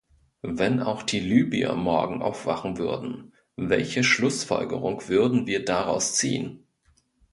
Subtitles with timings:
[0.41, 6.63] Wenn auch die Libyer morgen aufwachen würden, welche Schlussfolgerung würden wir daraus ziehen?